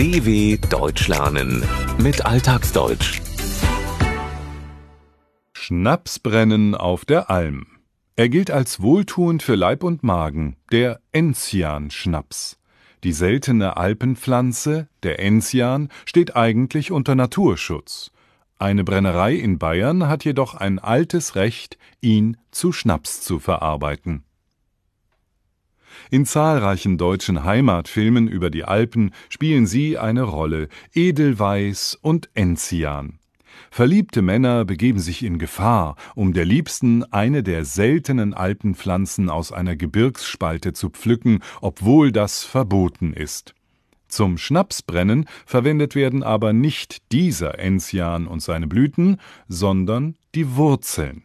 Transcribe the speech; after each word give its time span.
DW 0.00 0.56
Deutsch 0.70 1.08
lernen 1.08 1.62
mit 1.98 2.24
Alltagsdeutsch. 2.24 3.20
Schnapsbrennen 5.52 6.74
auf 6.74 7.04
der 7.04 7.28
Alm. 7.28 7.66
Er 8.16 8.30
gilt 8.30 8.50
als 8.50 8.80
wohltuend 8.80 9.42
für 9.42 9.56
Leib 9.56 9.84
und 9.84 10.02
Magen, 10.02 10.56
der 10.72 11.00
Enzian-Schnaps. 11.12 12.58
Die 13.04 13.12
seltene 13.12 13.76
Alpenpflanze, 13.76 14.88
der 15.02 15.20
Enzian, 15.20 15.90
steht 16.06 16.34
eigentlich 16.34 16.92
unter 16.92 17.14
Naturschutz. 17.14 18.10
Eine 18.58 18.84
Brennerei 18.84 19.34
in 19.34 19.58
Bayern 19.58 20.08
hat 20.08 20.24
jedoch 20.24 20.54
ein 20.54 20.78
altes 20.78 21.34
Recht, 21.34 21.76
ihn 22.00 22.38
zu 22.52 22.72
Schnaps 22.72 23.20
zu 23.20 23.38
verarbeiten. 23.38 24.24
In 26.10 26.26
zahlreichen 26.26 26.98
deutschen 26.98 27.44
Heimatfilmen 27.44 28.28
über 28.28 28.50
die 28.50 28.64
Alpen 28.64 29.12
spielen 29.28 29.66
sie 29.66 29.98
eine 29.98 30.22
Rolle, 30.22 30.68
Edelweiß 30.94 31.98
und 32.00 32.28
Enzian. 32.34 33.18
Verliebte 33.70 34.22
Männer 34.22 34.64
begeben 34.64 34.98
sich 34.98 35.22
in 35.22 35.38
Gefahr, 35.38 35.96
um 36.14 36.32
der 36.32 36.44
Liebsten 36.44 37.04
eine 37.12 37.42
der 37.42 37.64
seltenen 37.64 38.34
Alpenpflanzen 38.34 39.30
aus 39.30 39.52
einer 39.52 39.76
Gebirgsspalte 39.76 40.72
zu 40.72 40.90
pflücken, 40.90 41.40
obwohl 41.60 42.10
das 42.10 42.42
verboten 42.42 43.12
ist. 43.12 43.54
Zum 44.08 44.38
Schnapsbrennen 44.38 45.26
verwendet 45.46 45.94
werden 45.94 46.24
aber 46.24 46.52
nicht 46.52 47.12
dieser 47.12 47.60
Enzian 47.60 48.26
und 48.26 48.42
seine 48.42 48.66
Blüten, 48.66 49.18
sondern 49.46 50.16
die 50.34 50.56
Wurzeln. 50.56 51.22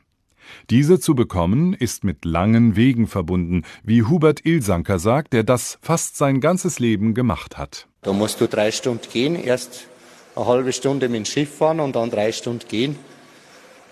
Diese 0.69 0.99
zu 0.99 1.15
bekommen 1.15 1.73
ist 1.73 2.03
mit 2.03 2.25
langen 2.25 2.75
Wegen 2.75 3.07
verbunden, 3.07 3.63
wie 3.83 4.03
Hubert 4.03 4.45
Ilsanker 4.45 4.99
sagt, 4.99 5.33
der 5.33 5.43
das 5.43 5.77
fast 5.81 6.17
sein 6.17 6.41
ganzes 6.41 6.79
Leben 6.79 7.13
gemacht 7.13 7.57
hat. 7.57 7.87
Da 8.01 8.13
musst 8.13 8.41
du 8.41 8.47
drei 8.47 8.71
Stunden 8.71 9.07
gehen, 9.11 9.35
erst 9.35 9.87
eine 10.35 10.45
halbe 10.45 10.73
Stunde 10.73 11.09
mit 11.09 11.17
dem 11.17 11.25
Schiff 11.25 11.57
fahren 11.57 11.79
und 11.79 11.95
dann 11.95 12.11
drei 12.11 12.31
Stunden 12.31 12.67
gehen. 12.67 12.95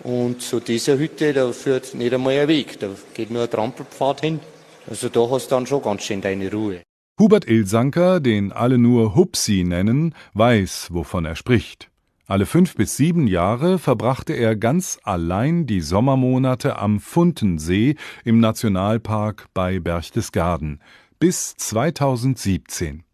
Und 0.02 0.42
zu 0.42 0.60
dieser 0.60 0.98
Hütte, 0.98 1.32
da 1.32 1.52
führt 1.52 1.94
nicht 1.94 2.12
einmal 2.12 2.38
ein 2.38 2.48
Weg, 2.48 2.78
da 2.80 2.90
geht 3.14 3.30
nur 3.30 3.44
ein 3.44 3.50
Trampelpfad 3.50 4.20
hin. 4.20 4.40
Also 4.88 5.08
da 5.08 5.28
hast 5.30 5.46
du 5.46 5.54
dann 5.54 5.66
schon 5.66 5.82
ganz 5.82 6.02
schön 6.02 6.20
deine 6.20 6.50
Ruhe. 6.50 6.82
Hubert 7.18 7.46
Ilsanker, 7.48 8.20
den 8.20 8.52
alle 8.52 8.76
nur 8.76 9.14
Hupsi 9.14 9.64
nennen, 9.64 10.14
weiß, 10.34 10.88
wovon 10.90 11.24
er 11.24 11.36
spricht. 11.36 11.90
Alle 12.26 12.46
fünf 12.46 12.74
bis 12.74 12.96
sieben 12.96 13.26
Jahre 13.26 13.78
verbrachte 13.78 14.32
er 14.32 14.56
ganz 14.56 14.98
allein 15.02 15.66
die 15.66 15.82
Sommermonate 15.82 16.78
am 16.78 16.98
Funtensee 16.98 17.96
im 18.24 18.40
Nationalpark 18.40 19.48
bei 19.52 19.78
Berchtesgaden 19.78 20.80
bis 21.18 21.54
2017. 21.56 23.04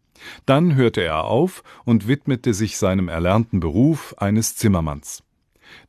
Dann 0.45 0.75
hörte 0.75 1.01
er 1.01 1.25
auf 1.25 1.63
und 1.83 2.07
widmete 2.07 2.53
sich 2.53 2.77
seinem 2.77 3.09
erlernten 3.09 3.59
Beruf 3.59 4.15
eines 4.17 4.55
Zimmermanns. 4.55 5.23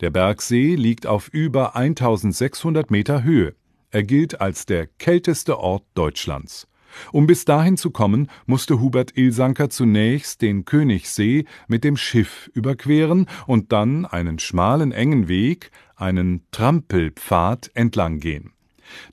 Der 0.01 0.11
Bergsee 0.11 0.75
liegt 0.75 1.07
auf 1.07 1.29
über 1.29 1.77
1600 1.77 2.91
Meter 2.91 3.23
Höhe. 3.23 3.55
Er 3.93 4.03
gilt 4.03 4.41
als 4.41 4.67
der 4.67 4.89
kälteste 4.89 5.61
Ort 5.61 5.85
Deutschlands. 5.95 6.67
Um 7.13 7.27
bis 7.27 7.45
dahin 7.45 7.77
zu 7.77 7.91
kommen, 7.91 8.29
musste 8.47 8.81
Hubert 8.81 9.17
Ilsanker 9.17 9.71
zunächst 9.71 10.43
den 10.43 10.65
Königssee 10.65 11.45
mit 11.69 11.85
dem 11.85 11.97
Schiff 11.97 12.51
überqueren 12.55 13.27
und 13.47 13.73
dann 13.73 14.07
einen 14.07 14.39
schmalen, 14.39 14.93
engen 14.93 15.29
Weg, 15.29 15.71
einen 15.97 16.43
Trampelpfad 16.51 17.71
entlang 17.75 18.19
gehen. 18.19 18.53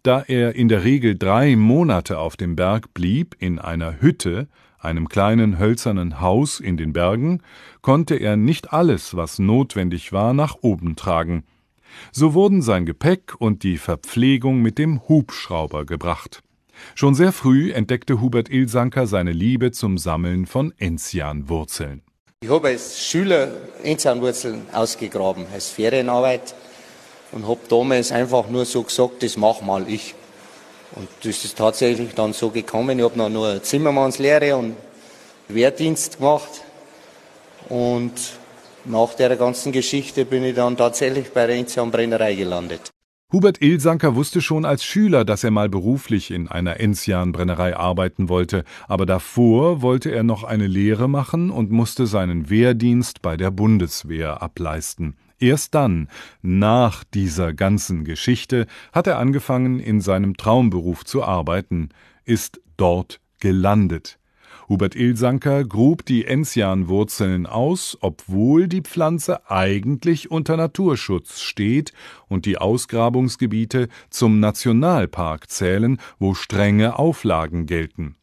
Da 0.04 0.22
er 0.22 0.56
in 0.56 0.68
der 0.68 0.84
Regel 0.84 1.18
drei 1.18 1.56
Monate 1.56 2.20
auf 2.20 2.36
dem 2.36 2.56
Berg 2.56 2.94
blieb, 2.94 3.36
in 3.40 3.60
einer 3.60 4.02
Hütte, 4.02 4.48
einem 4.80 5.10
kleinen 5.10 5.60
hölzernen 5.60 6.22
Haus 6.22 6.60
in 6.60 6.78
den 6.78 6.94
Bergen, 6.94 7.42
konnte 7.82 8.16
er 8.16 8.38
nicht 8.38 8.74
alles, 8.74 9.16
was 9.16 9.40
notwendig 9.40 10.12
war, 10.12 10.34
nach 10.34 10.56
oben 10.62 10.96
tragen. 10.96 11.44
So 12.12 12.34
wurden 12.34 12.62
sein 12.62 12.86
Gepäck 12.86 13.36
und 13.40 13.64
die 13.64 13.78
Verpflegung 13.78 14.62
mit 14.62 14.78
dem 14.78 15.08
Hubschrauber 15.08 15.86
gebracht. 15.86 16.42
Schon 16.96 17.16
sehr 17.16 17.32
früh 17.32 17.72
entdeckte 17.72 18.22
Hubert 18.22 18.50
Ilsanker 18.50 19.08
seine 19.08 19.32
Liebe 19.32 19.72
zum 19.72 19.98
Sammeln 19.98 20.46
von 20.46 20.74
Enzianwurzeln. 20.78 22.02
Ich 22.42 22.50
habe 22.50 22.70
als 22.70 23.04
Schüler 23.04 23.50
Enzianwurzeln 23.84 24.62
ausgegraben, 24.72 25.46
als 25.54 25.68
Ferienarbeit 25.70 26.56
und 27.32 27.48
habe 27.48 27.60
damals 27.68 28.12
einfach 28.12 28.48
nur 28.50 28.66
so 28.66 28.84
gesagt, 28.84 29.24
das 29.24 29.38
mach 29.38 29.62
mal 29.62 29.90
ich. 29.90 30.16
Und 30.94 31.08
das 31.24 31.46
ist 31.46 31.58
tatsächlich 31.58 32.16
dann 32.16 32.34
so 32.34 32.50
gekommen. 32.50 32.98
Ich 32.98 33.06
habe 33.06 33.18
noch 33.18 33.30
nur 33.30 33.62
Zimmermannslehre 33.62 34.56
und 34.56 34.76
Wehrdienst 35.48 36.18
gemacht. 36.18 36.62
Und 37.68 38.14
nach 38.86 39.14
der 39.14 39.36
ganzen 39.36 39.72
Geschichte 39.72 40.26
bin 40.26 40.44
ich 40.44 40.56
dann 40.56 40.78
tatsächlich 40.78 41.32
bei 41.32 41.46
der 41.46 41.58
Enzianbrennerei 41.58 42.36
gelandet. 42.36 42.90
Hubert 43.32 43.62
Ilsanker 43.62 44.16
wusste 44.16 44.42
schon 44.42 44.66
als 44.66 44.84
Schüler, 44.84 45.24
dass 45.24 45.44
er 45.44 45.52
mal 45.52 45.70
beruflich 45.70 46.32
in 46.32 46.48
einer 46.48 46.80
Enzianbrennerei 46.80 47.78
arbeiten 47.78 48.28
wollte, 48.28 48.64
aber 48.88 49.06
davor 49.06 49.84
wollte 49.84 50.10
er 50.10 50.24
noch 50.24 50.44
eine 50.44 50.66
Lehre 50.66 51.08
machen 51.08 51.52
und 51.52 51.70
musste 51.70 52.08
seinen 52.08 52.50
Wehrdienst 52.50 53.22
bei 53.22 53.38
der 53.38 53.52
Bundeswehr 53.52 54.42
ableisten. 54.42 55.16
Erst 55.38 55.76
dann, 55.76 56.08
nach 56.42 57.04
dieser 57.04 57.54
ganzen 57.54 58.04
Geschichte, 58.04 58.66
hat 58.92 59.06
er 59.06 59.20
angefangen, 59.20 59.80
in 59.80 60.02
seinem 60.02 60.36
Traumberuf 60.36 61.06
zu 61.06 61.24
arbeiten, 61.24 61.90
ist 62.26 62.60
dort 62.78 63.22
gelandet. 63.40 64.18
Hubert 64.70 64.96
Ilsanker 64.96 65.66
grub 65.66 66.06
die 66.06 66.26
Enzianwurzeln 66.26 67.48
aus, 67.48 67.98
obwohl 68.02 68.68
die 68.68 68.82
Pflanze 68.82 69.50
eigentlich 69.50 70.30
unter 70.30 70.58
Naturschutz 70.58 71.42
steht 71.42 71.92
und 72.28 72.46
die 72.46 72.60
Ausgrabungsgebiete 72.60 73.90
zum 74.12 74.40
Nationalpark 74.40 75.50
zählen, 75.50 75.98
wo 76.20 76.36
strenge 76.36 77.00
Auflagen 77.00 77.66
gelten. 77.66 78.16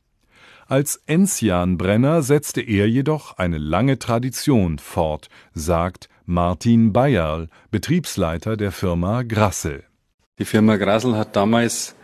Als 0.68 1.02
Enzianbrenner 1.06 2.22
setzte 2.22 2.60
er 2.60 2.88
jedoch 2.88 3.38
eine 3.38 3.58
lange 3.58 3.98
Tradition 3.98 4.78
fort, 4.78 5.28
sagt 5.52 6.08
Martin 6.26 6.92
Bayerl, 6.92 7.48
Betriebsleiter 7.72 8.56
der 8.56 8.70
Firma 8.70 9.22
Grassel. 9.22 9.82
Die 10.38 10.44
Firma 10.44 10.76
Grassel 10.76 11.16
hat 11.16 11.34
damals 11.34 11.95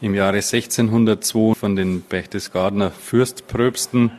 im 0.00 0.14
Jahre 0.14 0.36
1602 0.36 1.54
von 1.54 1.74
den 1.74 2.02
Berchtesgadener 2.02 2.90
Fürstpröbsten 2.90 4.12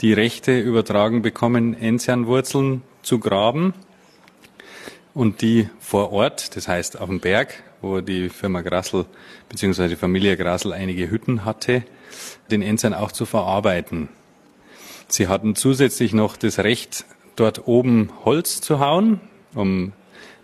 die 0.00 0.12
Rechte 0.12 0.58
übertragen 0.58 1.22
bekommen, 1.22 1.74
Enzianwurzeln 1.74 2.82
zu 3.02 3.18
graben 3.18 3.74
und 5.12 5.42
die 5.42 5.68
vor 5.80 6.12
Ort, 6.12 6.56
das 6.56 6.68
heißt 6.68 7.00
auf 7.00 7.08
dem 7.08 7.20
Berg, 7.20 7.62
wo 7.82 8.00
die 8.00 8.28
Firma 8.28 8.60
Grassel 8.60 9.06
bzw. 9.48 9.88
die 9.88 9.96
Familie 9.96 10.36
Grassel 10.36 10.72
einige 10.72 11.10
Hütten 11.10 11.44
hatte, 11.44 11.82
den 12.50 12.62
Enzian 12.62 12.94
auch 12.94 13.10
zu 13.10 13.26
verarbeiten. 13.26 14.08
Sie 15.08 15.26
hatten 15.26 15.56
zusätzlich 15.56 16.12
noch 16.12 16.36
das 16.36 16.58
Recht, 16.60 17.06
dort 17.36 17.66
oben 17.66 18.10
Holz 18.24 18.60
zu 18.60 18.78
hauen, 18.78 19.20
um 19.54 19.92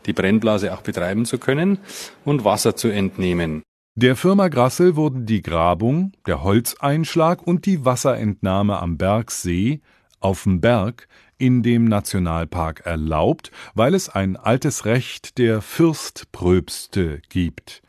die 0.06 0.12
Brennblase 0.12 0.74
auch 0.74 0.82
betreiben 0.82 1.26
zu 1.26 1.38
können 1.38 1.78
und 2.24 2.44
Wasser 2.44 2.74
zu 2.74 2.88
entnehmen. 2.88 3.62
Der 3.96 4.14
Firma 4.14 4.46
Grassel 4.46 4.94
wurden 4.94 5.26
die 5.26 5.42
Grabung, 5.42 6.12
der 6.24 6.44
Holzeinschlag 6.44 7.44
und 7.44 7.66
die 7.66 7.84
Wasserentnahme 7.84 8.78
am 8.78 8.98
Bergsee 8.98 9.80
auf 10.20 10.44
dem 10.44 10.60
Berg 10.60 11.08
in 11.38 11.64
dem 11.64 11.86
Nationalpark 11.86 12.86
erlaubt, 12.86 13.50
weil 13.74 13.94
es 13.94 14.08
ein 14.08 14.36
altes 14.36 14.84
Recht 14.84 15.38
der 15.38 15.60
Fürstpröbste 15.60 17.20
gibt. 17.30 17.82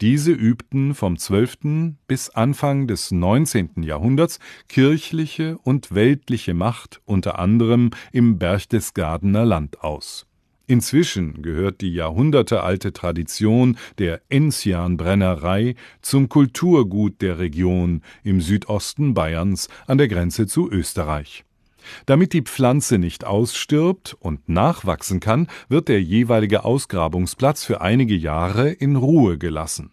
Diese 0.00 0.30
übten 0.30 0.94
vom 0.94 1.18
12. 1.18 1.96
bis 2.06 2.30
Anfang 2.30 2.86
des 2.86 3.10
19. 3.10 3.82
Jahrhunderts 3.82 4.38
kirchliche 4.68 5.58
und 5.58 5.92
weltliche 5.92 6.54
Macht 6.54 7.00
unter 7.04 7.40
anderem 7.40 7.90
im 8.12 8.38
Berchtesgadener 8.38 9.44
Land 9.44 9.82
aus 9.82 10.27
Inzwischen 10.70 11.40
gehört 11.40 11.80
die 11.80 11.94
jahrhundertealte 11.94 12.92
Tradition 12.92 13.78
der 13.96 14.20
Enzianbrennerei 14.28 15.76
zum 16.02 16.28
Kulturgut 16.28 17.22
der 17.22 17.38
Region 17.38 18.02
im 18.22 18.42
Südosten 18.42 19.14
Bayerns 19.14 19.68
an 19.86 19.96
der 19.96 20.08
Grenze 20.08 20.46
zu 20.46 20.70
Österreich. 20.70 21.46
Damit 22.04 22.34
die 22.34 22.42
Pflanze 22.42 22.98
nicht 22.98 23.24
ausstirbt 23.24 24.14
und 24.20 24.46
nachwachsen 24.50 25.20
kann, 25.20 25.48
wird 25.70 25.88
der 25.88 26.02
jeweilige 26.02 26.66
Ausgrabungsplatz 26.66 27.64
für 27.64 27.80
einige 27.80 28.14
Jahre 28.14 28.68
in 28.68 28.96
Ruhe 28.96 29.38
gelassen 29.38 29.90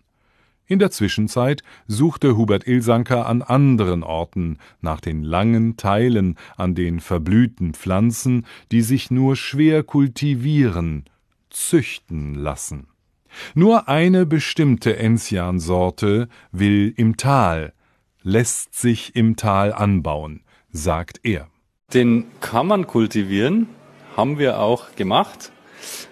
in 0.67 0.79
der 0.79 0.91
Zwischenzeit 0.91 1.61
suchte 1.87 2.37
Hubert 2.37 2.67
Ilsanker 2.67 3.27
an 3.27 3.41
anderen 3.41 4.03
Orten 4.03 4.57
nach 4.81 4.99
den 4.99 5.23
langen 5.23 5.77
Teilen 5.77 6.37
an 6.57 6.75
den 6.75 6.99
verblühten 6.99 7.73
Pflanzen, 7.73 8.45
die 8.71 8.81
sich 8.81 9.11
nur 9.11 9.35
schwer 9.35 9.83
kultivieren, 9.83 11.05
züchten 11.49 12.35
lassen. 12.35 12.87
Nur 13.53 13.87
eine 13.87 14.25
bestimmte 14.25 14.97
Enziansorte 14.97 16.29
will 16.51 16.93
im 16.95 17.17
Tal, 17.17 17.73
lässt 18.23 18.73
sich 18.73 19.15
im 19.15 19.35
Tal 19.35 19.73
anbauen, 19.73 20.41
sagt 20.71 21.19
er. 21.23 21.47
Den 21.93 22.25
kann 22.41 22.67
man 22.67 22.87
kultivieren, 22.87 23.67
haben 24.17 24.39
wir 24.39 24.59
auch 24.59 24.95
gemacht. 24.95 25.51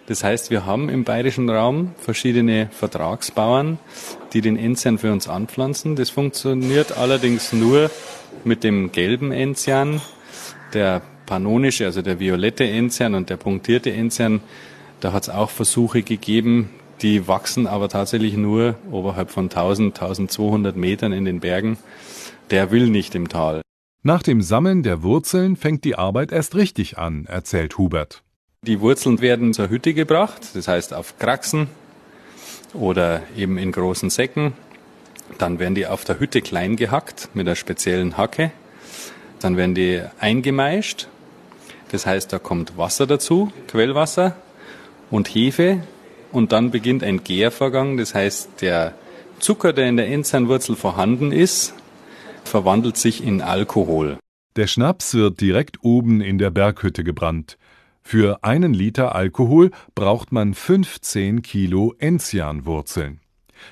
Das 0.08 0.24
heißt, 0.24 0.52
wir 0.52 0.66
haben 0.66 0.90
im 0.90 1.04
bayerischen 1.04 1.50
Raum 1.50 1.96
verschiedene 1.98 2.70
Vertragsbauern, 2.72 3.80
die 4.34 4.42
den 4.42 4.58
Enzian 4.58 4.98
für 4.98 5.12
uns 5.12 5.28
anpflanzen. 5.28 5.96
Das 5.96 6.10
funktioniert 6.10 6.98
allerdings 6.98 7.54
nur 7.54 7.90
mit 8.44 8.64
dem 8.64 8.92
gelben 8.92 9.32
Enzian. 9.32 10.02
Der 10.74 11.02
pannonische, 11.26 11.86
also 11.86 12.02
der 12.02 12.20
violette 12.20 12.66
Enzian 12.66 13.16
und 13.16 13.30
der 13.30 13.38
punktierte 13.38 13.92
Enzian, 13.92 14.42
da 15.00 15.14
hat 15.14 15.24
es 15.24 15.30
auch 15.30 15.50
Versuche 15.50 16.02
gegeben, 16.02 16.70
die 17.02 17.28
wachsen 17.28 17.68
aber 17.68 17.90
tatsächlich 17.90 18.38
nur 18.38 18.76
oberhalb 18.92 19.30
von 19.30 19.46
1000, 19.46 19.96
1200 20.02 20.76
Metern 20.76 21.12
in 21.12 21.26
den 21.26 21.40
Bergen. 21.40 21.78
Der 22.50 22.72
will 22.72 22.90
nicht 22.90 23.16
im 23.16 23.30
Tal. 23.30 23.62
Nach 24.04 24.22
dem 24.22 24.42
Sammeln 24.42 24.84
der 24.84 25.02
Wurzeln 25.02 25.56
fängt 25.56 25.86
die 25.86 25.96
Arbeit 25.96 26.32
erst 26.32 26.56
richtig 26.56 26.98
an, 26.98 27.26
erzählt 27.26 27.78
Hubert. 27.78 28.24
Die 28.66 28.80
Wurzeln 28.80 29.20
werden 29.20 29.54
zur 29.54 29.70
Hütte 29.70 29.94
gebracht, 29.94 30.42
das 30.54 30.70
heißt 30.70 30.94
auf 30.94 31.20
Kraxen 31.20 31.68
oder 32.74 33.22
eben 33.36 33.58
in 33.58 33.74
großen 33.74 34.10
Säcken. 34.10 34.54
Dann 35.38 35.60
werden 35.60 35.76
die 35.76 35.86
auf 35.86 36.06
der 36.06 36.18
Hütte 36.18 36.42
klein 36.42 36.78
gehackt 36.78 37.28
mit 37.34 37.46
einer 37.46 37.58
speziellen 37.58 38.16
Hacke. 38.16 38.52
Dann 39.42 39.58
werden 39.58 39.76
die 39.76 40.02
eingemeischt. 40.18 41.10
Das 41.92 42.06
heißt, 42.06 42.32
da 42.32 42.40
kommt 42.40 42.78
Wasser 42.78 43.06
dazu, 43.06 43.52
Quellwasser 43.68 44.38
und 45.12 45.28
Hefe. 45.28 45.84
Und 46.32 46.54
dann 46.54 46.72
beginnt 46.72 47.04
ein 47.04 47.22
Gärvorgang. 47.22 47.98
Das 47.98 48.16
heißt, 48.16 48.62
der 48.62 48.94
Zucker, 49.40 49.74
der 49.74 49.88
in 49.88 49.98
der 49.98 50.08
Enzianwurzel 50.08 50.78
vorhanden 50.78 51.34
ist, 51.34 51.74
verwandelt 52.46 52.96
sich 52.96 53.26
in 53.26 53.42
Alkohol. 53.42 54.18
Der 54.56 54.68
Schnaps 54.68 55.16
wird 55.16 55.42
direkt 55.42 55.84
oben 55.84 56.22
in 56.22 56.38
der 56.38 56.50
Berghütte 56.50 57.04
gebrannt. 57.04 57.58
Für 58.04 58.44
einen 58.44 58.74
Liter 58.74 59.16
Alkohol 59.16 59.72
braucht 59.96 60.32
man 60.32 60.54
15 60.54 61.42
Kilo 61.42 61.96
Enzianwurzeln. 61.98 63.22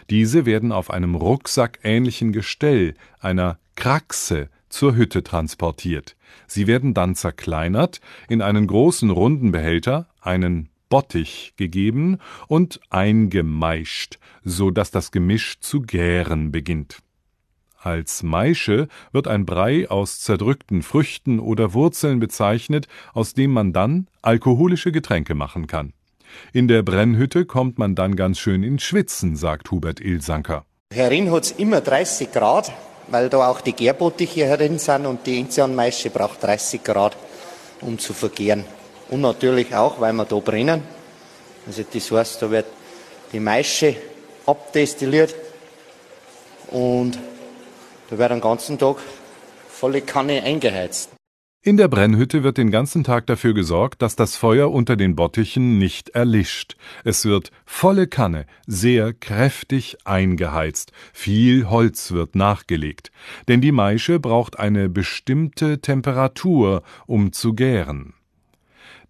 Diese 0.10 0.46
werden 0.46 0.72
auf 0.72 0.90
einem 0.90 1.16
rucksackähnlichen 1.16 2.32
Gestell, 2.32 2.96
einer 3.20 3.60
Kraxe, 3.76 4.50
zur 4.70 4.96
Hütte 4.96 5.22
transportiert. 5.22 6.16
Sie 6.48 6.66
werden 6.66 6.94
dann 6.94 7.14
zerkleinert, 7.16 8.00
in 8.30 8.42
einen 8.42 8.68
großen 8.68 9.10
runden 9.10 9.52
Behälter, 9.52 10.08
einen 10.22 10.70
Bottich, 10.90 11.54
gegeben 11.58 12.18
und 12.48 12.80
eingemeischt, 12.90 14.18
so 14.44 14.72
dass 14.72 14.92
das 14.92 15.12
Gemisch 15.12 15.60
zu 15.60 15.82
gären 15.82 16.52
beginnt. 16.52 17.00
Als 17.84 18.22
Maische 18.22 18.88
wird 19.12 19.28
ein 19.28 19.44
Brei 19.44 19.90
aus 19.90 20.20
zerdrückten 20.20 20.84
Früchten 20.84 21.40
oder 21.40 21.74
Wurzeln 21.74 22.20
bezeichnet, 22.20 22.88
aus 23.12 23.34
dem 23.34 23.52
man 23.52 23.74
dann 23.74 24.08
alkoholische 24.22 24.92
Getränke 24.92 25.34
machen 25.34 25.66
kann. 25.66 25.94
In 26.54 26.68
der 26.68 26.84
Brennhütte 26.84 27.46
kommt 27.46 27.80
man 27.80 27.96
dann 27.96 28.16
ganz 28.16 28.38
schön 28.38 28.62
ins 28.62 28.84
Schwitzen, 28.84 29.36
sagt 29.36 29.72
Hubert 29.72 30.00
Ilsanker. 30.00 30.64
Herin 30.94 31.32
hat 31.32 31.46
es 31.46 31.52
immer 31.54 31.82
30 31.82 32.32
Grad, 32.32 32.72
weil 33.08 33.30
da 33.30 33.50
auch 33.50 33.62
die 33.62 33.74
Gärbottiche 33.74 34.46
herin 34.46 34.78
sind 34.78 35.08
und 35.08 35.26
die 35.26 35.40
Enzianmaische 35.40 36.12
braucht 36.12 36.44
30 36.44 36.84
Grad, 36.84 37.18
um 37.82 37.98
zu 37.98 38.14
vergären. 38.14 38.64
Und 39.10 39.22
natürlich 39.22 39.74
auch, 39.74 40.00
weil 40.00 40.14
wir 40.14 40.26
da 40.26 40.36
brennen. 40.38 40.84
Also 41.66 41.84
das 41.92 42.12
heißt, 42.12 42.44
da 42.44 42.52
wird 42.52 42.68
die 43.34 43.40
Maische 43.40 43.96
abdestilliert 44.46 45.34
und 46.70 47.18
da 48.12 48.18
wird 48.18 48.32
den 48.32 48.42
ganzen 48.42 48.78
Tag 48.78 48.98
volle 49.70 50.02
Kanne 50.02 50.44
eingeheizt. 50.44 51.12
In 51.64 51.78
der 51.78 51.88
Brennhütte 51.88 52.44
wird 52.44 52.58
den 52.58 52.70
ganzen 52.70 53.04
Tag 53.04 53.26
dafür 53.28 53.54
gesorgt, 53.54 54.02
dass 54.02 54.16
das 54.16 54.36
Feuer 54.36 54.72
unter 54.72 54.98
den 54.98 55.16
Bottichen 55.16 55.78
nicht 55.78 56.10
erlischt. 56.10 56.76
Es 57.06 57.24
wird 57.24 57.52
volle 57.66 58.08
Kanne 58.08 58.48
sehr 58.68 59.14
kräftig 59.14 59.98
eingeheizt. 60.04 60.92
Viel 61.14 61.70
Holz 61.70 62.12
wird 62.12 62.36
nachgelegt. 62.36 63.12
Denn 63.48 63.62
die 63.62 63.72
Maische 63.72 64.20
braucht 64.20 64.60
eine 64.60 64.90
bestimmte 64.90 65.80
Temperatur, 65.80 66.82
um 67.06 67.32
zu 67.32 67.54
gären. 67.54 68.14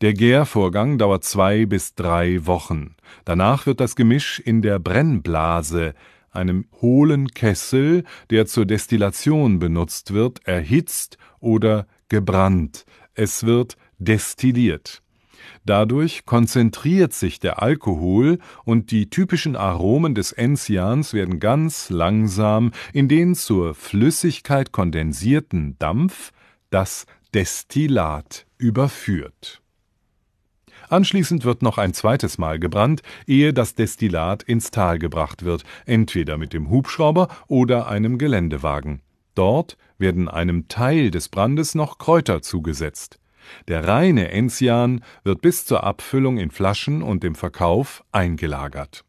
Der 0.02 0.14
Gärvorgang 0.14 0.98
dauert 0.98 1.24
zwei 1.24 1.66
bis 1.66 1.96
drei 1.96 2.46
Wochen. 2.46 2.96
Danach 3.26 3.66
wird 3.66 3.80
das 3.80 3.96
Gemisch 3.96 4.40
in 4.40 4.62
der 4.62 4.78
Brennblase 4.78 5.96
einem 6.32 6.66
hohlen 6.82 7.28
Kessel, 7.30 8.04
der 8.30 8.46
zur 8.46 8.66
Destillation 8.66 9.60
benutzt 9.60 10.14
wird, 10.14 10.46
erhitzt 10.46 11.18
oder 11.40 11.88
gebrannt. 12.10 12.86
Es 13.14 13.46
wird 13.46 13.78
destilliert. 14.00 15.02
Dadurch 15.66 16.26
konzentriert 16.26 17.14
sich 17.14 17.40
der 17.40 17.62
Alkohol 17.62 18.40
und 18.64 18.92
die 18.92 19.10
typischen 19.10 19.56
Aromen 19.56 20.16
des 20.16 20.32
Enzians 20.32 21.14
werden 21.14 21.40
ganz 21.40 21.90
langsam 21.90 22.72
in 22.94 23.08
den 23.08 23.36
zur 23.36 23.76
Flüssigkeit 23.76 24.72
kondensierten 24.72 25.78
Dampf, 25.78 26.32
das 26.70 27.06
Destillat, 27.34 28.46
überführt. 28.58 29.61
Anschließend 30.92 31.46
wird 31.46 31.62
noch 31.62 31.78
ein 31.78 31.94
zweites 31.94 32.38
Mal 32.38 32.60
gebrannt, 32.60 33.02
ehe 33.26 33.54
das 33.54 33.76
Destillat 33.76 34.44
ins 34.44 34.72
Tal 34.72 35.00
gebracht 35.00 35.46
wird, 35.46 35.64
entweder 35.86 36.38
mit 36.38 36.52
dem 36.52 36.70
Hubschrauber 36.70 37.30
oder 37.48 37.88
einem 37.88 38.18
Geländewagen. 38.18 39.00
Dort 39.34 39.78
werden 39.98 40.28
einem 40.28 40.68
Teil 40.68 41.10
des 41.10 41.30
Brandes 41.30 41.76
noch 41.76 41.98
Kräuter 41.98 42.42
zugesetzt. 42.42 43.20
Der 43.70 43.88
reine 43.88 44.32
Enzian 44.32 45.02
wird 45.24 45.42
bis 45.42 45.66
zur 45.66 45.86
Abfüllung 45.86 46.38
in 46.38 46.52
Flaschen 46.52 47.04
und 47.04 47.24
dem 47.24 47.36
Verkauf 47.36 48.04
eingelagert. 48.12 49.06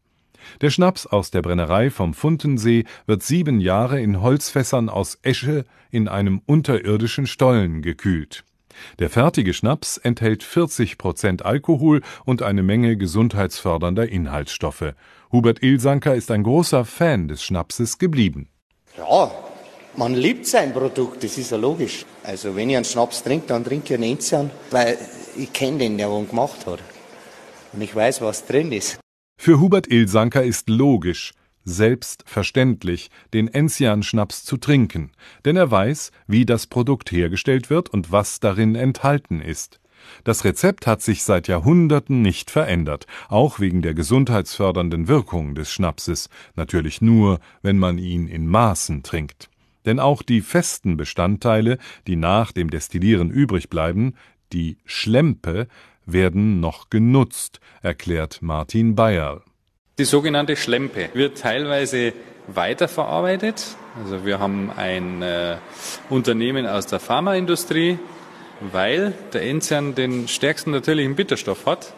Der 0.61 0.69
Schnaps 0.69 1.05
aus 1.05 1.31
der 1.31 1.41
Brennerei 1.41 1.89
vom 1.89 2.13
Funtensee 2.13 2.85
wird 3.07 3.23
sieben 3.23 3.59
Jahre 3.59 3.99
in 3.99 4.21
Holzfässern 4.21 4.87
aus 4.87 5.19
Esche 5.21 5.65
in 5.91 6.07
einem 6.07 6.41
unterirdischen 6.45 7.27
Stollen 7.27 7.81
gekühlt. 7.81 8.45
Der 8.99 9.09
fertige 9.09 9.53
Schnaps 9.53 9.97
enthält 9.97 10.43
40 10.43 10.97
Prozent 10.97 11.45
Alkohol 11.45 12.01
und 12.25 12.41
eine 12.41 12.63
Menge 12.63 12.97
gesundheitsfördernder 12.97 14.09
Inhaltsstoffe. 14.09 14.93
Hubert 15.31 15.63
Ilsanker 15.63 16.15
ist 16.15 16.31
ein 16.31 16.43
großer 16.43 16.85
Fan 16.85 17.27
des 17.27 17.43
Schnapses 17.43 17.97
geblieben. 17.97 18.49
Ja, 18.97 19.31
man 19.95 20.15
liebt 20.15 20.47
sein 20.47 20.73
Produkt, 20.73 21.23
das 21.23 21.37
ist 21.37 21.51
ja 21.51 21.57
logisch. 21.57 22.05
Also 22.23 22.55
wenn 22.55 22.69
ich 22.69 22.75
einen 22.75 22.85
Schnaps 22.85 23.23
trinke, 23.23 23.47
dann 23.47 23.63
trinke 23.63 23.93
ich 23.93 23.99
einen 23.99 24.11
Enzian, 24.11 24.51
weil 24.71 24.97
ich 25.35 25.51
kenne 25.53 25.79
den, 25.79 25.97
der 25.97 26.09
ihn 26.09 26.27
gemacht 26.27 26.65
hat. 26.65 26.79
Und 27.73 27.81
ich 27.81 27.95
weiß, 27.95 28.21
was 28.21 28.45
drin 28.45 28.71
ist. 28.71 28.99
Für 29.39 29.59
Hubert 29.59 29.87
Ilsanker 29.87 30.43
ist 30.43 30.69
logisch, 30.69 31.33
selbstverständlich, 31.63 33.09
den 33.33 33.47
Enzian-Schnaps 33.47 34.43
zu 34.43 34.57
trinken, 34.57 35.11
denn 35.45 35.55
er 35.55 35.71
weiß, 35.71 36.11
wie 36.27 36.45
das 36.45 36.67
Produkt 36.67 37.11
hergestellt 37.11 37.69
wird 37.69 37.89
und 37.89 38.11
was 38.11 38.39
darin 38.39 38.75
enthalten 38.75 39.41
ist. 39.41 39.79
Das 40.23 40.43
Rezept 40.43 40.87
hat 40.87 41.01
sich 41.01 41.23
seit 41.23 41.47
Jahrhunderten 41.47 42.21
nicht 42.21 42.51
verändert, 42.51 43.07
auch 43.29 43.59
wegen 43.59 43.81
der 43.81 43.93
gesundheitsfördernden 43.93 45.07
Wirkung 45.07 45.55
des 45.55 45.71
Schnapses, 45.71 46.29
natürlich 46.55 47.01
nur, 47.01 47.39
wenn 47.61 47.79
man 47.79 47.97
ihn 47.97 48.27
in 48.27 48.47
Maßen 48.47 49.03
trinkt. 49.03 49.49
Denn 49.85 49.99
auch 49.99 50.21
die 50.21 50.41
festen 50.41 50.97
Bestandteile, 50.97 51.77
die 52.07 52.15
nach 52.15 52.51
dem 52.51 52.69
Destillieren 52.69 53.29
übrig 53.31 53.69
bleiben, 53.69 54.15
die 54.53 54.77
Schlempe, 54.85 55.67
werden 56.05 56.59
noch 56.59 56.89
genutzt, 56.89 57.59
erklärt 57.81 58.41
Martin 58.41 58.95
Bayer. 58.95 59.41
Die 59.99 60.05
sogenannte 60.05 60.55
Schlempe 60.55 61.09
wird 61.13 61.37
teilweise 61.37 62.13
weiterverarbeitet. 62.47 63.75
Also 64.01 64.25
wir 64.25 64.39
haben 64.39 64.71
ein 64.75 65.21
äh, 65.21 65.57
Unternehmen 66.09 66.65
aus 66.65 66.87
der 66.87 66.99
Pharmaindustrie, 66.99 67.99
weil 68.71 69.13
der 69.33 69.43
Enzian 69.43 69.93
den 69.93 70.27
stärksten 70.27 70.71
natürlichen 70.71 71.15
Bitterstoff 71.15 71.67
hat. 71.67 71.93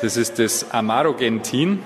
Das 0.00 0.16
ist 0.16 0.38
das 0.38 0.70
Amarogentin. 0.70 1.80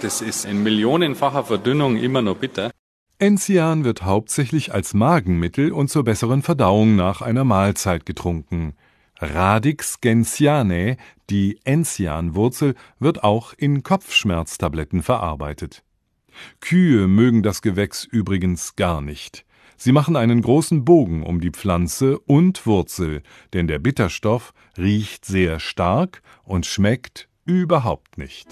Das 0.00 0.20
ist 0.20 0.44
in 0.44 0.62
millionenfacher 0.62 1.42
Verdünnung 1.42 1.96
immer 1.96 2.22
noch 2.22 2.36
bitter. 2.36 2.70
Enzian 3.18 3.82
wird 3.82 4.02
hauptsächlich 4.02 4.72
als 4.72 4.94
Magenmittel 4.94 5.72
und 5.72 5.88
zur 5.88 6.04
besseren 6.04 6.42
Verdauung 6.42 6.94
nach 6.94 7.20
einer 7.20 7.42
Mahlzeit 7.42 8.06
getrunken. 8.06 8.76
Radix 9.20 10.00
gentianae, 10.00 10.96
die 11.28 11.58
Enzianwurzel, 11.64 12.74
wird 12.98 13.22
auch 13.22 13.52
in 13.56 13.82
Kopfschmerztabletten 13.82 15.02
verarbeitet. 15.02 15.82
Kühe 16.60 17.06
mögen 17.06 17.42
das 17.42 17.60
Gewächs 17.62 18.04
übrigens 18.04 18.76
gar 18.76 19.00
nicht. 19.00 19.46
Sie 19.76 19.92
machen 19.92 20.16
einen 20.16 20.42
großen 20.42 20.84
Bogen 20.84 21.22
um 21.22 21.40
die 21.40 21.50
Pflanze 21.50 22.18
und 22.18 22.66
Wurzel, 22.66 23.22
denn 23.52 23.66
der 23.66 23.78
Bitterstoff 23.78 24.52
riecht 24.76 25.24
sehr 25.24 25.60
stark 25.60 26.20
und 26.44 26.66
schmeckt 26.66 27.28
überhaupt 27.46 28.18
nicht. 28.18 28.48